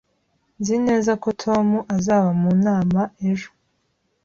[0.59, 3.49] Nzi neza ko Tom azaba mu nama ejo